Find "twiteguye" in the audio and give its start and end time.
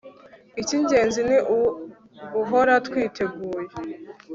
2.87-3.67